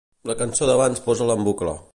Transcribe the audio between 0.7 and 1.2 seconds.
d'abans